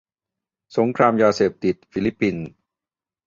[0.77, 2.45] -สงครามยาเสพติด ฟิลิปปินส์